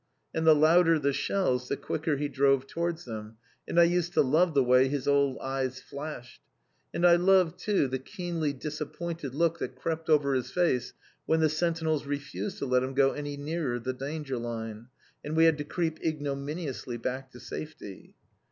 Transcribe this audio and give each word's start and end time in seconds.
And 0.33 0.47
the 0.47 0.55
louder 0.55 0.97
the 0.97 1.13
shells, 1.13 1.69
the 1.69 1.77
quicker 1.77 2.17
he 2.17 2.27
drove 2.27 2.65
towards 2.65 3.05
them; 3.05 3.37
and 3.67 3.79
I 3.79 3.83
used 3.83 4.13
to 4.13 4.23
love 4.23 4.55
the 4.55 4.63
way 4.63 4.87
his 4.87 5.07
old 5.07 5.37
eyes 5.37 5.79
flashed, 5.79 6.41
and 6.91 7.05
I 7.05 7.17
loved 7.17 7.59
too 7.59 7.87
the 7.87 7.99
keenly 7.99 8.51
disappointed 8.51 9.35
look 9.35 9.59
that 9.59 9.75
crept 9.75 10.09
over 10.09 10.33
his 10.33 10.49
face 10.49 10.93
when 11.27 11.39
the 11.39 11.49
sentinels 11.49 12.07
refused 12.07 12.57
to 12.57 12.65
let 12.65 12.81
him 12.81 12.95
go 12.95 13.11
any 13.11 13.37
nearer 13.37 13.77
the 13.77 13.93
danger 13.93 14.39
line, 14.39 14.87
and 15.23 15.35
we 15.35 15.45
had 15.45 15.59
to 15.59 15.63
creep 15.63 16.03
ignominiously 16.03 16.97
back 16.97 17.29
to 17.33 17.39
safety. 17.39 18.15